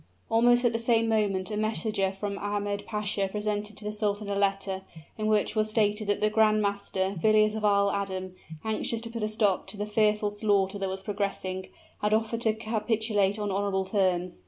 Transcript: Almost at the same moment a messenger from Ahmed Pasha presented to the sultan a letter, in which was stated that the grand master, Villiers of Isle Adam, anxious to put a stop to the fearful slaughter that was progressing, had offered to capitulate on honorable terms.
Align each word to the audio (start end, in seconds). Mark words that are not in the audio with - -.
Almost 0.31 0.65
at 0.65 0.73
the 0.73 0.79
same 0.79 1.07
moment 1.07 1.51
a 1.51 1.57
messenger 1.57 2.11
from 2.11 2.39
Ahmed 2.39 2.87
Pasha 2.87 3.27
presented 3.27 3.77
to 3.77 3.85
the 3.85 3.93
sultan 3.93 4.29
a 4.31 4.35
letter, 4.35 4.81
in 5.15 5.27
which 5.27 5.55
was 5.55 5.69
stated 5.69 6.07
that 6.07 6.21
the 6.21 6.29
grand 6.31 6.59
master, 6.59 7.13
Villiers 7.21 7.53
of 7.53 7.63
Isle 7.63 7.91
Adam, 7.91 8.33
anxious 8.63 8.99
to 9.01 9.11
put 9.11 9.21
a 9.21 9.29
stop 9.29 9.67
to 9.67 9.77
the 9.77 9.85
fearful 9.85 10.31
slaughter 10.31 10.79
that 10.79 10.89
was 10.89 11.03
progressing, 11.03 11.67
had 12.01 12.15
offered 12.15 12.41
to 12.41 12.53
capitulate 12.55 13.37
on 13.37 13.51
honorable 13.51 13.85
terms. 13.85 14.39